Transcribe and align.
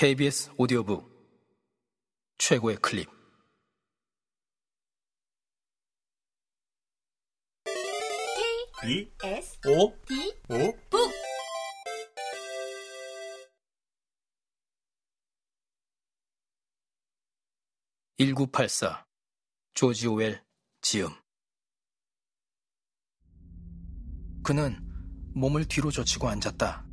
KBS 0.00 0.52
오디오북 0.56 1.10
최고의 2.38 2.76
클립. 2.76 3.10
이 8.86 9.10
S 9.24 9.58
오 9.66 9.92
D 10.06 10.40
오 10.50 10.72
북. 10.88 11.00
1984 18.18 19.04
조지 19.74 20.06
오웰 20.06 20.40
지음. 20.80 21.08
그는 24.44 24.78
몸을 25.34 25.66
뒤로 25.66 25.90
젖히고 25.90 26.28
앉았다. 26.28 26.86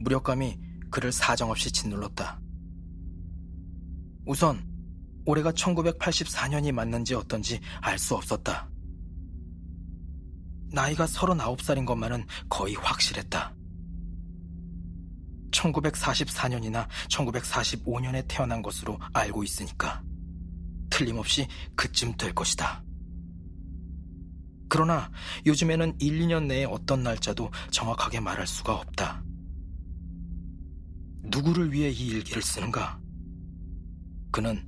무력감이 0.00 0.61
그를 0.92 1.10
사정없이 1.10 1.72
짓눌렀다. 1.72 2.38
우선 4.26 4.64
올해가 5.24 5.50
1984년이 5.50 6.70
맞는지 6.70 7.14
어떤지 7.14 7.58
알 7.80 7.98
수 7.98 8.14
없었다. 8.14 8.68
나이가 10.70 11.06
39살인 11.06 11.84
것만은 11.86 12.24
거의 12.48 12.74
확실했다. 12.76 13.54
1944년이나 15.50 16.86
1945년에 17.10 18.24
태어난 18.28 18.62
것으로 18.62 18.98
알고 19.12 19.42
있으니까 19.44 20.02
틀림없이 20.90 21.46
그쯤 21.74 22.16
될 22.16 22.34
것이다. 22.34 22.82
그러나 24.68 25.10
요즘에는 25.44 25.96
1, 25.98 26.20
2년 26.20 26.46
내에 26.46 26.64
어떤 26.64 27.02
날짜도 27.02 27.50
정확하게 27.70 28.20
말할 28.20 28.46
수가 28.46 28.74
없다. 28.74 29.21
누구를 31.32 31.72
위해 31.72 31.90
이 31.90 32.08
일기를 32.08 32.42
쓰는가? 32.42 33.00
그는 34.30 34.64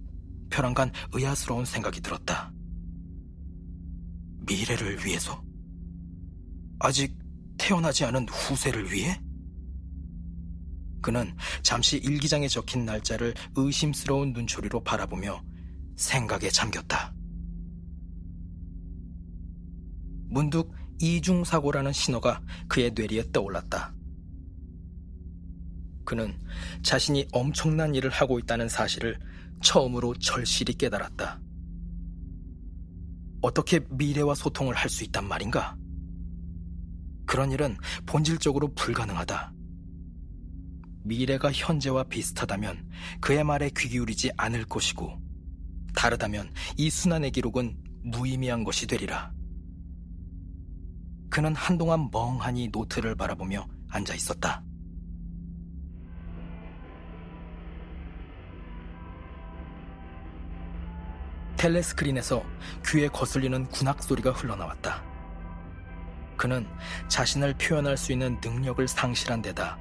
벼랑간 0.51 0.91
의아스러운 1.13 1.65
생각이 1.65 2.01
들었다. 2.01 2.53
미래를 4.47 5.05
위해서? 5.05 5.45
아직 6.79 7.17
태어나지 7.59 8.05
않은 8.07 8.29
후세를 8.29 8.91
위해? 8.93 9.21
그는 11.03 11.37
잠시 11.63 11.99
일기장에 11.99 12.49
적힌 12.49 12.87
날짜를 12.87 13.35
의심스러운 13.57 14.33
눈초리로 14.33 14.83
바라보며 14.83 15.43
생각에 15.97 16.49
잠겼다. 16.49 17.15
문득 20.29 20.73
이중사고라는 21.01 21.93
신호가 21.93 22.43
그의 22.69 22.93
뇌리에 22.93 23.31
떠올랐다. 23.33 23.94
그는 26.05 26.39
자신이 26.83 27.27
엄청난 27.33 27.95
일을 27.95 28.11
하고 28.11 28.39
있다는 28.39 28.69
사실을 28.69 29.19
처음으로 29.63 30.15
절실히 30.15 30.75
깨달았다. 30.75 31.41
어떻게 33.41 33.81
미래와 33.91 34.35
소통을 34.35 34.75
할 34.75 34.89
수 34.89 35.05
있단 35.05 35.27
말인가? 35.27 35.77
그런 37.27 37.53
일은 37.53 37.77
본질적으로 38.07 38.75
불가능하다. 38.75 39.53
미래가 41.05 41.53
현재와 41.53 42.05
비슷하다면 42.05 42.89
그의 43.21 43.45
말에 43.45 43.71
귀 43.77 43.89
기울이지 43.89 44.31
않을 44.37 44.65
것이고, 44.65 45.21
다르다면 45.95 46.51
이 46.77 46.89
순환의 46.89 47.31
기록은 47.33 47.77
무의미한 48.05 48.65
것이 48.65 48.87
되리라. 48.87 49.33
그는 51.31 51.55
한동안 51.55 52.09
멍하니 52.11 52.69
노트를 52.69 53.15
바라보며 53.17 53.67
앉아 53.89 54.15
있었다. 54.15 54.63
텔레 61.65 61.81
스크린에서 61.81 62.45
귀에 62.87 63.09
거슬리는 63.09 63.65
군악 63.71 64.03
소리가 64.03 64.33
흘러나왔다. 64.33 65.03
그는 66.37 66.69
자신을 67.09 67.55
표현할 67.55 67.97
수 67.97 68.13
있는 68.13 68.39
능력을 68.45 68.87
상실한 68.87 69.41
데다 69.41 69.79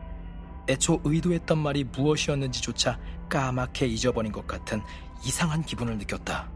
애초 0.69 1.01
의도했던 1.03 1.57
말이 1.57 1.83
무엇이었는지조차 1.83 2.97
까맣게 3.27 3.87
잊어버린 3.87 4.31
것 4.31 4.47
같은 4.47 4.81
이상한 5.25 5.61
기분을 5.61 5.97
느꼈다. 5.97 6.49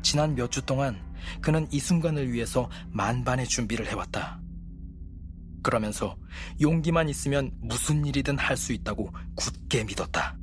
지난 0.00 0.36
몇 0.36 0.52
주 0.52 0.64
동안 0.64 1.02
그는 1.40 1.66
이 1.72 1.80
순간을 1.80 2.30
위해서 2.30 2.70
만반의 2.92 3.48
준비를 3.48 3.88
해왔다. 3.88 4.40
그러면서 5.64 6.16
용기만 6.60 7.08
있으면 7.08 7.50
무슨 7.56 8.06
일이든 8.06 8.38
할 8.38 8.56
수 8.56 8.72
있다고 8.72 9.12
굳게 9.34 9.82
믿었다. 9.82 10.35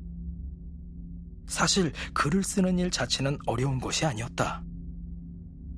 사실 1.53 1.93
글을 2.15 2.43
쓰는 2.43 2.79
일 2.79 2.89
자체는 2.89 3.37
어려운 3.45 3.79
것이 3.79 4.07
아니었다. 4.07 4.63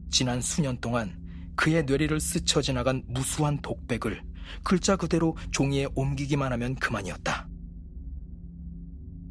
지난 0.09 0.39
수년 0.39 0.79
동안 0.79 1.21
그의 1.57 1.83
뇌리를 1.83 2.17
스쳐 2.21 2.61
지나간 2.61 3.03
무수한 3.07 3.61
독백을 3.61 4.23
글자 4.63 4.95
그대로 4.95 5.35
종이에 5.51 5.89
옮기기만 5.93 6.53
하면 6.53 6.75
그만이었다. 6.75 7.49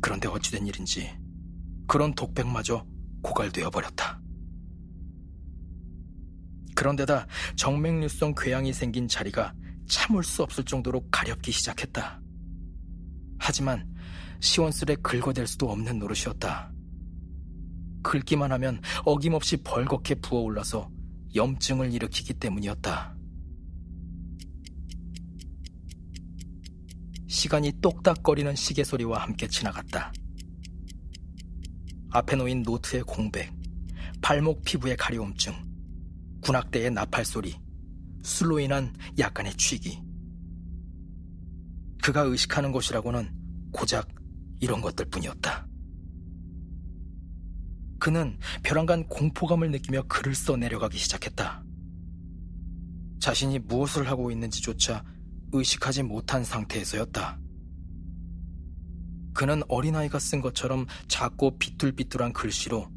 그런데 0.03 0.28
어찌된 0.28 0.66
일인지 0.66 1.16
그런 1.87 2.15
독백마저 2.15 2.87
고갈되어 3.22 3.71
버렸다. 3.71 4.21
그런데다 6.76 7.26
정맥류성 7.56 8.34
궤양이 8.34 8.75
생긴 8.75 9.09
자리가 9.09 9.55
참을 9.88 10.22
수 10.22 10.43
없을 10.43 10.62
정도로 10.65 11.09
가렵기 11.11 11.53
시작했다. 11.53 12.21
하지만 13.38 13.94
시원스레 14.44 14.97
긁어댈 14.97 15.47
수도 15.47 15.71
없는 15.71 15.99
노릇이었다. 15.99 16.71
긁기만 18.03 18.53
하면 18.53 18.78
어김없이 19.06 19.56
벌겋게 19.56 20.21
부어올라서 20.21 20.91
염증을 21.34 21.94
일으키기 21.94 22.34
때문이었다. 22.34 23.16
시간이 27.27 27.72
똑딱거리는 27.81 28.55
시계 28.55 28.84
소리와 28.84 29.22
함께 29.22 29.49
지나갔다. 29.49 30.12
앞에 32.11 32.37
놓인 32.37 32.62
노트의 32.62 33.03
공백, 33.05 33.50
발목 34.21 34.62
피부의 34.62 34.99
가려움증, 34.99 35.55
군악대의 36.43 36.91
나팔 36.91 37.25
소리, 37.25 37.56
술로 38.22 38.61
인한 38.61 38.94
약간의 39.19 39.55
취기. 39.55 39.99
그가 42.03 42.21
의식하는 42.21 42.72
것이라고는 42.72 43.32
고작 43.72 44.06
이런 44.65 44.81
것들 44.81 45.05
뿐이었다. 45.11 45.67
그는 48.01 48.39
벼랑간 48.63 49.07
공포감을 49.09 49.71
느끼며 49.71 50.05
글을 50.09 50.35
써 50.35 50.57
내려가기 50.57 50.97
시작했다. 50.99 51.63
자신이 53.21 53.59
무엇을 53.61 54.09
하고 54.09 54.31
있는지조차 54.31 55.05
의식하지 55.53 56.03
못한 56.03 56.45
상태에서였다. 56.45 57.39
그는 59.35 59.63
어린아이가 59.69 60.19
쓴 60.19 60.41
것처럼 60.41 60.87
작고 61.09 61.59
비뚤비뚤한 61.59 62.33
글씨로 62.33 62.89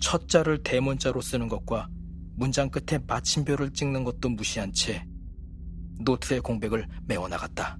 첫 0.00 0.28
자를 0.28 0.62
대문자로 0.62 1.20
쓰는 1.22 1.48
것과 1.48 1.88
문장 2.34 2.68
끝에 2.70 2.98
마침표를 3.06 3.72
찍는 3.72 4.04
것도 4.04 4.28
무시한 4.28 4.72
채 4.72 5.06
노트의 6.00 6.40
공백을 6.40 6.86
메워나갔다. 7.06 7.78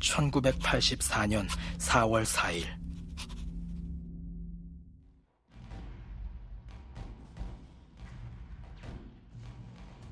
1984년 0.00 1.48
4월 1.78 2.24
4일 2.24 2.78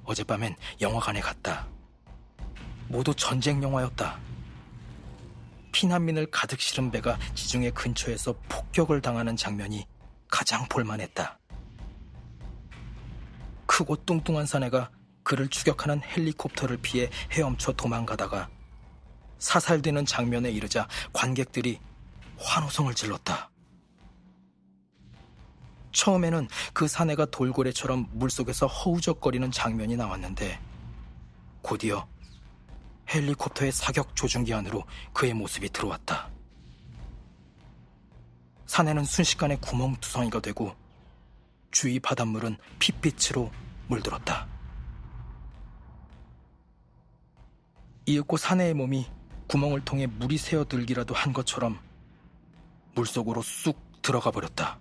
어젯밤엔 0.07 0.55
영화관에 0.81 1.21
갔다. 1.21 1.67
모두 2.89 3.13
전쟁 3.15 3.63
영화였다. 3.63 4.19
피난민을 5.73 6.31
가득 6.31 6.61
실은 6.61 6.91
배가 6.91 7.19
지중해 7.35 7.73
근처에서 7.73 8.35
폭격을 8.49 9.01
당하는 9.03 9.37
장면이 9.37 9.87
가장 10.29 10.65
볼만했다. 10.69 11.39
크고 13.67 13.97
뚱뚱한 14.07 14.47
사내가 14.47 14.91
그를 15.23 15.49
추격하는 15.49 16.01
헬리콥터를 16.03 16.79
피해 16.79 17.11
헤엄쳐 17.33 17.73
도망가다가 17.73 18.49
사살되는 19.39 20.07
장면에 20.07 20.51
이르자 20.51 20.89
관객들이 21.13 21.81
환호성을 22.39 22.95
질렀다. 22.95 23.51
처음에는 25.93 26.49
그 26.75 26.87
사내가 26.87 27.27
돌고래처럼 27.27 28.09
물속에서 28.13 28.67
허우적거리는 28.67 29.51
장면이 29.51 29.97
나왔는데 29.97 30.61
곧이어 31.63 32.07
헬리콥터의 33.09 33.73
사격 33.73 34.15
조준기 34.15 34.53
안으로 34.53 34.85
그의 35.13 35.33
모습이 35.33 35.71
들어왔다. 35.71 36.31
사내는 38.67 39.05
순식간에 39.05 39.57
구멍투성이가 39.57 40.41
되고 40.41 40.75
주위 41.71 41.99
바닷물은 42.01 42.57
핏빛으로 42.79 43.51
물들었다. 43.87 44.47
이윽고 48.07 48.37
사내의 48.37 48.75
몸이 48.75 49.07
구멍을 49.49 49.85
통해 49.85 50.07
물이 50.07 50.39
새어들기라도 50.39 51.15
한 51.15 51.33
것처럼 51.33 51.79
물속으로 52.95 53.43
쑥 53.43 53.81
들어가 54.03 54.31
버렸다. 54.31 54.79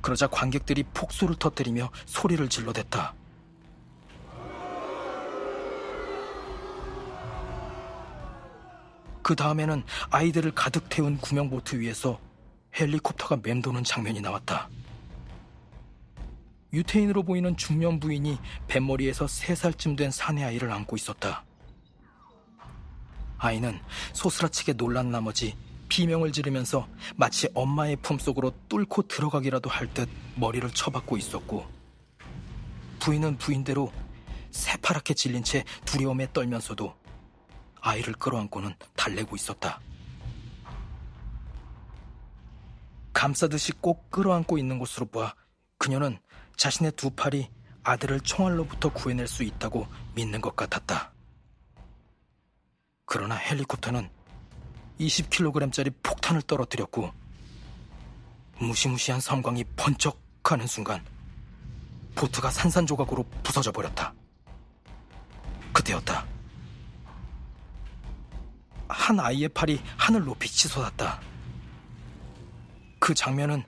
그러자 0.00 0.26
관객들이 0.26 0.82
폭소를 0.82 1.36
터뜨리며 1.36 1.90
소리를 2.04 2.46
질러댔다. 2.48 3.14
그 9.22 9.34
다음에는 9.34 9.82
아이들을 10.10 10.50
가득 10.54 10.90
태운 10.90 11.16
구명보트 11.16 11.80
위에서 11.80 12.20
헬리콥터가 12.78 13.38
맴도는 13.42 13.82
장면이 13.82 14.20
나왔다. 14.20 14.68
유태인으로 16.74 17.22
보이는 17.22 17.56
중년 17.56 17.98
부인이 18.00 18.38
뱃머리에서 18.66 19.24
3살쯤 19.24 19.96
된 19.96 20.10
사내 20.10 20.44
아이를 20.44 20.70
안고 20.70 20.96
있었다. 20.96 21.44
아이는 23.38 23.80
소스라치게 24.12 24.74
놀란 24.74 25.10
나머지 25.10 25.56
비명을 25.88 26.32
지르면서 26.32 26.88
마치 27.16 27.48
엄마의 27.54 27.96
품속으로 27.96 28.52
뚫고 28.68 29.02
들어가기라도 29.08 29.70
할 29.70 29.88
듯 29.94 30.08
머리를 30.36 30.68
쳐박고 30.70 31.16
있었고 31.16 31.66
부인은 33.00 33.38
부인대로 33.38 33.92
새파랗게 34.50 35.14
질린 35.14 35.44
채 35.44 35.64
두려움에 35.84 36.32
떨면서도 36.32 36.94
아이를 37.80 38.14
끌어안고는 38.14 38.74
달래고 38.96 39.36
있었다. 39.36 39.80
감싸듯이 43.12 43.72
꼭 43.80 44.10
끌어안고 44.10 44.58
있는 44.58 44.78
곳으로 44.78 45.06
봐 45.06 45.34
그녀는 45.78 46.18
자신의 46.56 46.92
두 46.92 47.10
팔이 47.10 47.48
아들을 47.82 48.20
총알로부터 48.20 48.92
구해낼 48.92 49.28
수 49.28 49.42
있다고 49.42 49.86
믿는 50.14 50.40
것 50.40 50.56
같았다. 50.56 51.13
그러나 53.06 53.34
헬리콥터는 53.36 54.08
20kg짜리 55.00 55.92
폭탄을 56.02 56.42
떨어뜨렸고 56.42 57.12
무시무시한 58.58 59.20
섬광이 59.20 59.64
번쩍하는 59.76 60.66
순간 60.66 61.04
보트가 62.14 62.50
산산조각으로 62.50 63.24
부서져 63.42 63.72
버렸다. 63.72 64.14
그때였다. 65.72 66.24
한 68.88 69.18
아이의 69.18 69.48
팔이 69.48 69.82
하늘 69.96 70.24
높이 70.24 70.48
치솟았다. 70.48 71.20
그 73.00 73.12
장면은 73.12 73.64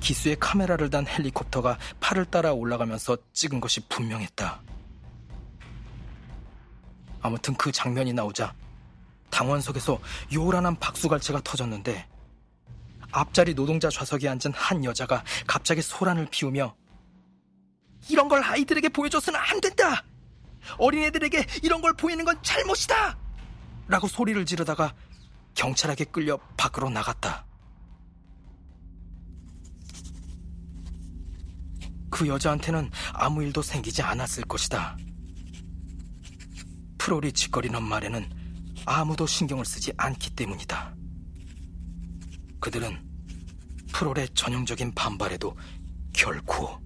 기수에 0.00 0.34
카메라를 0.34 0.90
단 0.90 1.06
헬리콥터가 1.06 1.78
팔을 2.00 2.26
따라 2.26 2.52
올라가면서 2.52 3.16
찍은 3.32 3.60
것이 3.60 3.86
분명했다. 3.88 4.62
아무튼 7.22 7.54
그 7.54 7.72
장면이 7.72 8.12
나오자 8.12 8.54
당원석에서 9.30 9.98
요란한 10.32 10.76
박수갈채가 10.78 11.42
터졌는데 11.42 12.08
앞자리 13.12 13.54
노동자 13.54 13.88
좌석에 13.88 14.28
앉은 14.28 14.52
한 14.54 14.84
여자가 14.84 15.24
갑자기 15.46 15.82
소란을 15.82 16.28
피우며 16.30 16.74
이런 18.08 18.28
걸 18.28 18.42
아이들에게 18.42 18.88
보여줘서는 18.90 19.38
안 19.38 19.60
된다! 19.60 20.04
어린애들에게 20.78 21.46
이런 21.62 21.80
걸 21.80 21.92
보이는 21.94 22.24
건 22.24 22.38
잘못이다! 22.42 23.18
라고 23.88 24.06
소리를 24.08 24.44
지르다가 24.44 24.94
경찰에게 25.54 26.04
끌려 26.04 26.38
밖으로 26.56 26.90
나갔다. 26.90 27.44
그 32.10 32.26
여자한테는 32.28 32.90
아무 33.12 33.42
일도 33.42 33.62
생기지 33.62 34.02
않았을 34.02 34.44
것이다. 34.44 34.96
프롤이 36.98 37.32
짓거리는 37.32 37.82
말에는 37.82 38.45
아무도 38.86 39.26
신경을 39.26 39.64
쓰지 39.64 39.92
않기 39.96 40.30
때문이다. 40.30 40.94
그들은 42.60 42.96
프롤의 43.92 44.28
전형적인 44.34 44.94
반발에도 44.94 45.56
결코 46.12 46.80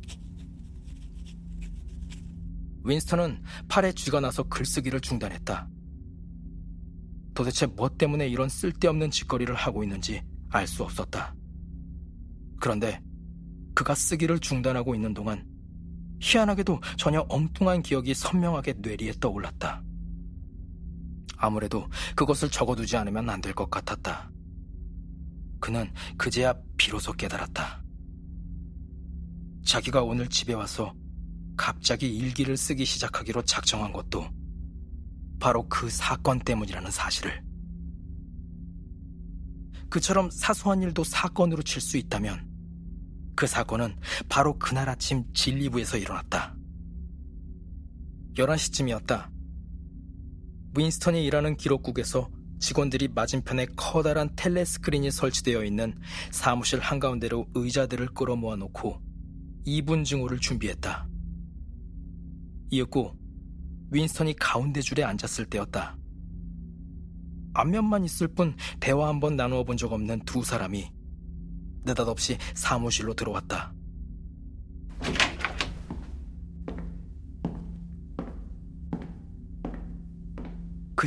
윈스턴은 2.82 3.43
팔에 3.69 3.93
쥐가 3.93 4.20
나서 4.20 4.43
글쓰기를 4.44 5.00
중단했다. 5.00 5.69
도대체 7.35 7.67
뭐 7.67 7.88
때문에 7.88 8.26
이런 8.29 8.49
쓸데없는 8.49 9.11
짓거리를 9.11 9.55
하고 9.55 9.82
있는지 9.82 10.23
알 10.50 10.67
수 10.67 10.82
없었다. 10.82 11.35
그런데 12.61 13.00
그가 13.75 13.94
쓰기를 13.94 14.38
중단하고 14.41 14.94
있는 14.94 15.14
동안 15.14 15.47
희한하게도 16.20 16.81
전혀 16.97 17.25
엉뚱한 17.29 17.82
기억이 17.82 18.14
선명하게 18.14 18.75
뇌리에 18.79 19.12
떠올랐다. 19.20 19.82
아무래도 21.41 21.89
그것을 22.15 22.51
적어두지 22.51 22.97
않으면 22.97 23.29
안 23.31 23.41
될 23.41 23.55
것 23.55 23.71
같았다. 23.71 24.31
그는 25.61 25.93
그제야 26.17 26.55
비로소 26.77 27.13
깨달았다. 27.13 27.83
자기가 29.65 30.03
오늘 30.03 30.29
집에 30.29 30.53
와서 30.55 30.95
갑자기 31.57 32.15
일기를 32.17 32.57
쓰기 32.57 32.85
시작하기로 32.85 33.43
작정한 33.43 33.93
것도 33.93 34.27
바로 35.39 35.67
그 35.69 35.89
사건 35.91 36.39
때문이라는 36.41 36.91
사실을. 36.91 37.43
그처럼 39.91 40.31
사소한 40.31 40.83
일도 40.83 41.05
사건으로 41.05 41.63
칠 41.63 41.81
수 41.83 41.97
있다면 41.97 42.49
그 43.35 43.47
사건은 43.47 43.97
바로 44.29 44.59
그날 44.59 44.89
아침 44.89 45.25
진리부에서 45.35 45.97
일어났다. 45.99 46.55
11시쯤이었다. 48.37 49.29
윈스턴이 50.77 51.25
일하는 51.25 51.57
기록국에서 51.57 52.31
직원들이 52.61 53.09
맞은편에 53.09 53.67
커다란 53.77 54.31
텔레스크린이 54.37 55.11
설치되어 55.11 55.65
있는 55.65 55.97
사무실 56.31 56.79
한가운데로 56.79 57.47
의자들을 57.55 58.09
끌어모아 58.09 58.57
놓고 58.57 59.01
2분 59.67 60.05
증오를 60.05 60.39
준비했다. 60.39 61.09
이었고 62.71 63.17
윈스턴이 63.91 64.35
가운데 64.37 64.81
줄에 64.81 65.03
앉았을 65.03 65.47
때였다. 65.47 65.97
앞면만 67.55 68.05
있을 68.05 68.29
뿐 68.29 68.55
대화 68.79 69.09
한 69.09 69.19
번 69.19 69.37
나누어 69.37 69.65
본 69.65 69.77
적 69.77 69.93
없는 69.93 70.21
두 70.25 70.45
사람이 70.45 70.89
느닷없이 71.85 72.37
사무실로 72.55 73.15
들어왔다. 73.15 73.75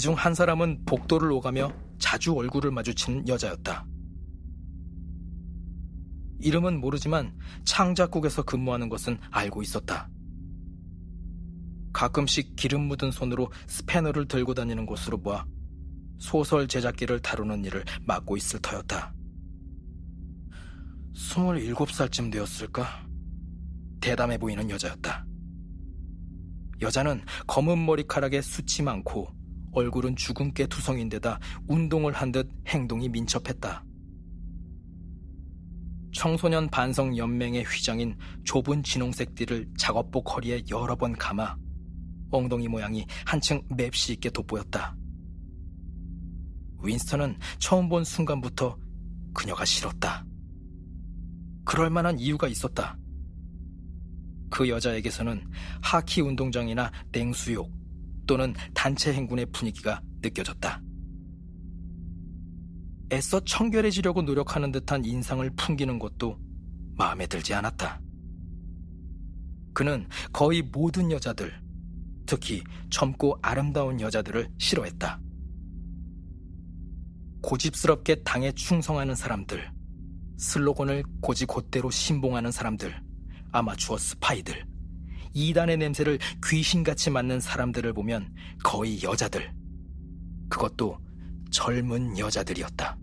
그중 0.03 0.15
한 0.15 0.35
사람은 0.35 0.83
복도를 0.85 1.31
오가며 1.31 1.71
자주 1.97 2.33
얼굴을 2.33 2.71
마주치는 2.71 3.25
여자였다. 3.29 3.85
이름은 6.41 6.81
모르지만 6.81 7.33
창작국에서 7.63 8.43
근무하는 8.43 8.89
것은 8.89 9.17
알고 9.31 9.61
있었다. 9.61 10.09
가끔씩 11.93 12.57
기름 12.57 12.81
묻은 12.89 13.11
손으로 13.11 13.49
스패너를 13.67 14.27
들고 14.27 14.53
다니는 14.53 14.85
곳으로 14.85 15.21
보아 15.21 15.45
소설 16.17 16.67
제작기를 16.67 17.21
다루는 17.21 17.63
일을 17.63 17.85
맡고 18.01 18.35
있을 18.35 18.59
터였다. 18.59 19.13
27살쯤 21.15 22.29
되었을까? 22.29 23.07
대담해 24.01 24.37
보이는 24.37 24.69
여자였다. 24.69 25.25
여자는 26.81 27.23
검은 27.47 27.85
머리카락에 27.85 28.41
숱이 28.41 28.83
많고 28.83 29.42
얼굴은 29.73 30.15
주근깨 30.15 30.67
투성인데다 30.67 31.39
운동을 31.67 32.13
한 32.13 32.31
듯 32.31 32.49
행동이 32.67 33.09
민첩했다. 33.09 33.83
청소년 36.13 36.69
반성 36.69 37.17
연맹의 37.17 37.63
휘장인 37.63 38.15
좁은 38.43 38.83
진홍색 38.83 39.35
띠를 39.35 39.67
작업복 39.77 40.35
허리에 40.35 40.63
여러 40.69 40.95
번 40.95 41.13
감아 41.13 41.57
엉덩이 42.31 42.67
모양이 42.67 43.05
한층 43.25 43.61
맵시 43.69 44.13
있게 44.13 44.29
돋보였다. 44.29 44.95
윈스턴은 46.83 47.37
처음 47.59 47.89
본 47.89 48.03
순간부터 48.03 48.77
그녀가 49.33 49.65
싫었다. 49.65 50.25
그럴 51.65 51.89
만한 51.89 52.17
이유가 52.19 52.47
있었다. 52.47 52.97
그 54.49 54.69
여자에게서는 54.69 55.47
하키 55.81 56.21
운동장이나 56.21 56.91
냉수욕 57.11 57.71
또는 58.25 58.53
단체 58.73 59.13
행군의 59.13 59.47
분위기가 59.47 60.01
느껴졌다. 60.21 60.81
애써 63.11 63.39
청결해지려고 63.41 64.21
노력하는 64.21 64.71
듯한 64.71 65.05
인상을 65.05 65.47
풍기는 65.55 65.99
것도 65.99 66.39
마음에 66.95 67.27
들지 67.27 67.53
않았다. 67.53 68.01
그는 69.73 70.07
거의 70.31 70.61
모든 70.61 71.11
여자들, 71.11 71.51
특히 72.25 72.63
젊고 72.89 73.37
아름다운 73.41 73.99
여자들을 73.99 74.49
싫어했다. 74.57 75.19
고집스럽게 77.41 78.23
당에 78.23 78.51
충성하는 78.53 79.15
사람들, 79.15 79.69
슬로건을 80.37 81.03
고지곧대로 81.21 81.91
신봉하는 81.91 82.51
사람들, 82.51 82.95
아마추어 83.51 83.97
스파이들, 83.97 84.65
이단의 85.33 85.77
냄새를 85.77 86.19
귀신같이 86.45 87.09
맡는 87.09 87.39
사람들을 87.39 87.91
보면 87.93 88.33
거의 88.63 89.01
여자들, 89.03 89.53
그것도 90.49 90.97
젊은 91.51 92.17
여자들이었다. 92.17 92.97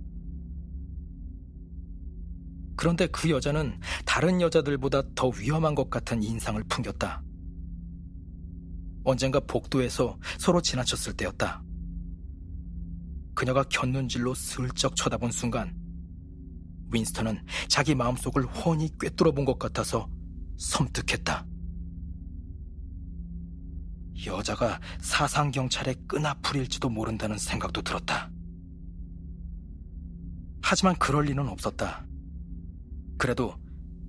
그런데 2.77 3.07
그 3.09 3.29
여자는 3.31 3.79
다른 4.07 4.41
여자들보다 4.41 5.03
더 5.15 5.29
위험한 5.29 5.75
것 5.75 5.91
같은 5.91 6.23
인상을 6.23 6.63
풍겼다. 6.65 7.23
언젠가 9.05 9.41
복도에서 9.41 10.19
서로 10.39 10.61
지나쳤을 10.63 11.13
때였다. 11.15 11.63
그녀가 13.35 13.65
곁눈질로 13.65 14.35
슬쩍 14.35 14.97
쳐다본 14.97 15.31
순간 15.31 15.75
윈스턴은 16.93 17.43
자기 17.69 17.95
마음속을 17.95 18.45
훤히 18.45 18.91
꿰뚫어 18.99 19.33
본 19.33 19.45
것 19.45 19.59
같아서 19.59 20.09
섬뜩했다. 20.59 21.47
여자가 24.27 24.81
사상경찰의 25.01 25.95
끈아풀일지도 26.07 26.89
모른다는 26.89 27.39
생각도 27.39 27.83
들었다. 27.83 28.31
하지만 30.63 30.95
그럴 30.97 31.25
리는 31.25 31.49
없었다. 31.49 32.05
그래도 33.19 33.55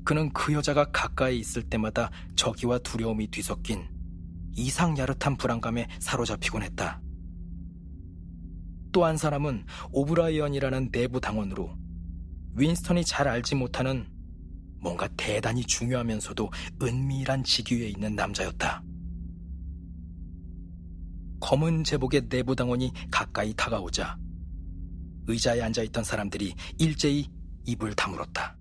그는 0.04 0.32
그 0.34 0.54
여자가 0.54 0.92
가까이 0.92 1.40
있을 1.40 1.64
때마다 1.64 2.12
저기와 2.36 2.80
두려움이 2.80 3.28
뒤섞인 3.28 3.88
이상 4.56 4.98
야릇한 4.98 5.38
불안감에 5.38 5.88
사로잡히곤 6.00 6.64
했다. 6.64 7.02
또 8.92 9.06
한 9.06 9.16
사람은 9.16 9.66
오브라이언이라는 9.92 10.92
내부 10.92 11.22
당원으로 11.22 11.78
윈스턴이 12.56 13.06
잘 13.06 13.28
알지 13.28 13.56
못하는 13.56 14.06
뭔가 14.82 15.08
대단히 15.16 15.64
중요하면서도 15.64 16.52
은밀한 16.82 17.44
직위에 17.44 17.88
있는 17.88 18.16
남자였다. 18.16 18.84
검은 21.42 21.84
제복의 21.84 22.30
내부 22.30 22.56
당원이 22.56 22.94
가까이 23.12 23.54
다가오자 23.54 24.18
의자에 25.28 25.62
앉아있던 25.62 26.04
사람들이 26.04 26.56
일제히 26.78 27.28
입을 27.66 27.94
다물었다. 27.96 28.61